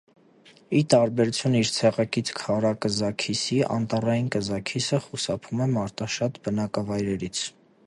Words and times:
Ի 0.77 0.79
տարբերություն 0.93 1.57
իր 1.59 1.69
ցեղակից 1.75 2.31
քարակզաքիսի, 2.39 3.59
անտառային 3.77 4.33
կզաքիսը 4.37 5.01
խուսափում 5.05 5.65
է 5.67 5.71
մարդաշատ 5.77 6.43
բնակավայրերից։ 6.49 7.47